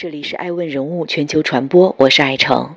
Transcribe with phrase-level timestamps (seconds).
[0.00, 2.76] 这里是爱问人物全球传播，我是爱成。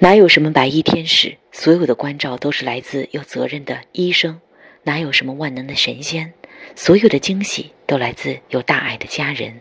[0.00, 1.36] 哪有什么白衣天使？
[1.52, 4.40] 所有的关照都是来自有责任的医生。
[4.82, 6.32] 哪有什么万能的神仙？
[6.74, 9.60] 所有的惊喜都来自有大爱的家人。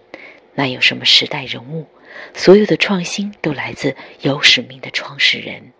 [0.55, 1.85] 哪有什么时代人物？
[2.33, 5.71] 所有的创新都来自有使命的创始人。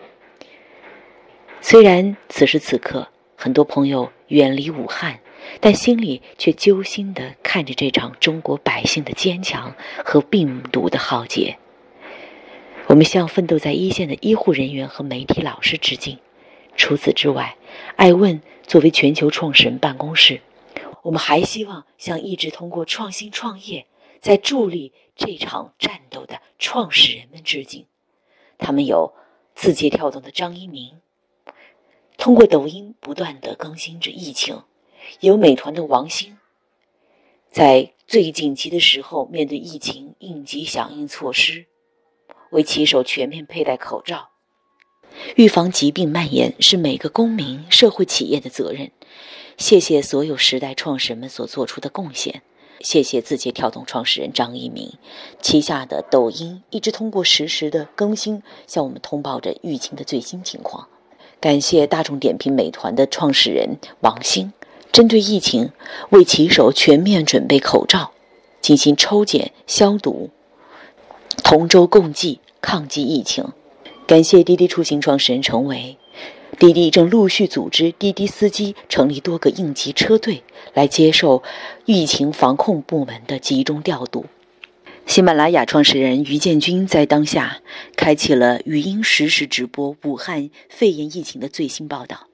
[1.62, 5.20] 虽然此时此刻，很多朋友远离武汉。
[5.60, 11.58] 但心里却揪心地看着这场中国百姓的坚强和病毒的浩劫。
[12.88, 16.20] 我们向奋斗在一线的医护人员和媒体老师致敬。
[16.76, 17.56] 除此之外，
[17.96, 20.42] 爱问作为全球创始人办公室，
[21.02, 23.86] 我们还希望向一直通过创新创业
[24.20, 27.86] 在助力这场战斗的创始人们致敬。
[28.58, 29.14] 他们有
[29.56, 31.00] 字节跳动的张一鸣，
[32.18, 34.64] 通过抖音不断的更新着疫情。
[35.20, 36.38] 有美团的王兴，
[37.52, 41.66] 在最紧急的时候，面对疫情应急响应措施，
[42.52, 44.30] 为骑手全面佩戴口罩。
[45.36, 48.92] 预防疾病蔓延是每个公民、社会企业的责任。
[49.58, 52.42] 谢谢所有时代创始人们所做出的贡献。
[52.80, 54.92] 谢谢字节跳动创始人张一鸣
[55.40, 60.90] 旗下的抖音一直通过实时的更新向我们通报着疫情的最新情况。
[61.40, 64.52] 感谢大众点评、美团的创始人王兴。
[64.94, 65.72] 针对疫情，
[66.12, 68.12] 为骑手全面准备口罩，
[68.62, 70.30] 进行抽检消毒，
[71.44, 73.44] 同舟共济，抗击疫情。
[74.06, 75.98] 感谢滴滴出行创始人陈维，
[76.60, 80.44] 滴滴正陆续组织滴滴司机成立多个应急车队，
[80.76, 81.42] 来接受
[81.86, 84.28] 疫情防控部门的集中调度。
[85.08, 87.58] 喜马拉雅创始人于建军在当下
[87.96, 92.28] 开启了语音实时直播武汉肺炎疫情的最新报道。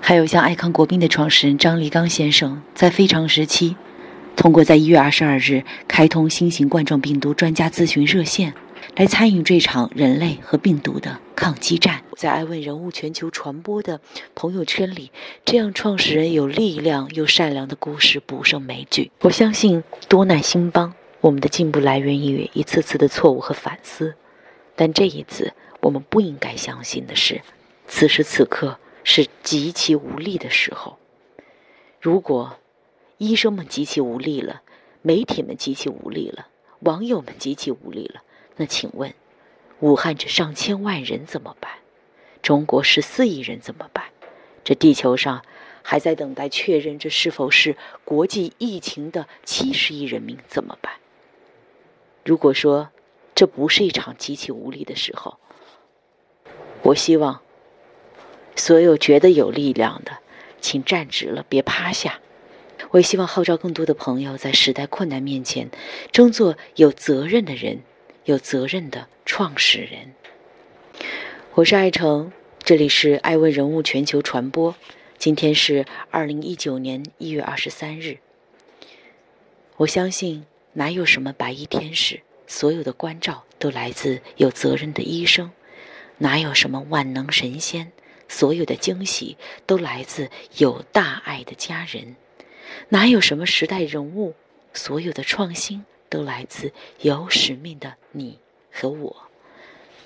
[0.00, 3.76] 还有像爱康国宾的创始人张立刚先生，在非常时期，
[4.36, 8.54] 通过在一月二十二日开通新型冠状病毒专家咨询热线，
[8.96, 12.02] 来参与这场人类和病毒的抗击战。
[12.16, 14.00] 在爱问人物全球传播的
[14.34, 15.10] 朋友圈里，
[15.44, 19.10] 这样创始人有力量又善良的故事不胜枚举。
[19.20, 24.14] 我相信多难兴邦，我们的进步来源于一次次的错误和反思。
[24.74, 27.42] 但这一次，我们不应该相信的是，
[27.86, 28.78] 此时此刻。
[29.10, 30.98] 是极其无力的时候。
[31.98, 32.58] 如果
[33.16, 34.60] 医生们极其无力了，
[35.00, 36.48] 媒体们极其无力了，
[36.80, 38.22] 网友们极其无力了，
[38.56, 39.14] 那请问，
[39.80, 41.72] 武汉这上千万人怎么办？
[42.42, 44.04] 中国十四亿人怎么办？
[44.62, 45.42] 这地球上
[45.82, 50.92] 还在等待确认这是否是国际疫情的七十亿人民怎么办？
[52.26, 52.90] 如果说
[53.34, 55.38] 这不是一场极其无力的时候，
[56.82, 57.40] 我希望。
[58.68, 60.18] 所有觉得有力量的，
[60.60, 62.20] 请站直了，别趴下。
[62.90, 65.70] 我也希望号召更多的朋友在时代困难面前，
[66.12, 67.80] 争做有责任的人，
[68.26, 70.12] 有责任的创始人。
[71.54, 72.30] 我是爱成，
[72.62, 74.74] 这里是爱问人物全球传播。
[75.16, 78.18] 今天是二零一九年一月二十三日。
[79.78, 85.52] 我相信，哪有什么白衣天使，所有的关照都来自有责任的医生。
[86.18, 87.92] 哪有什么万能神仙？
[88.28, 92.16] 所有的惊喜都来自有大爱的家人，
[92.90, 94.34] 哪有什么时代人物？
[94.74, 98.38] 所有的创新都来自有使命的你
[98.70, 99.16] 和我。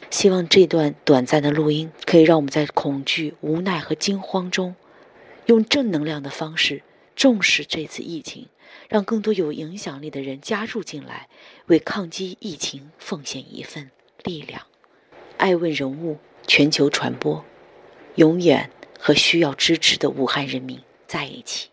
[0.09, 4.77] 希望这段短暂的录音可以让我们在恐惧、无奈和惊慌中，
[5.47, 6.83] 用正能量的方式
[7.17, 8.49] 重视这次疫情，
[8.89, 11.29] 让更多有影响力的人加入进来，
[11.67, 13.91] 为抗击疫情奉献一份
[14.23, 14.63] 力量。
[15.39, 17.45] 爱问人物全球传播。
[18.17, 21.72] 永远和需要支持的武汉人民在一起。